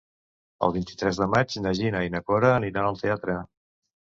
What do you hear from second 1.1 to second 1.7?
de maig